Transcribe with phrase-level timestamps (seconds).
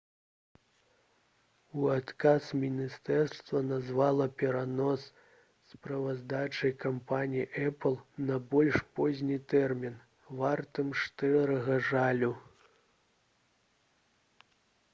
[1.79, 5.03] у адказ міністэрства назвала перанос
[5.73, 7.93] справаздачы кампаніяй «эпл»
[8.31, 9.99] на больш позні тэрмін
[10.41, 12.31] «вартым шчырага жалю»